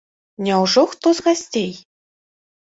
[0.45, 1.69] Няўжо хто з гасцей?